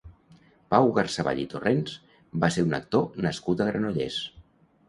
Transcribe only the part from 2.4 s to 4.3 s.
va ser un actor nascut a Granollers.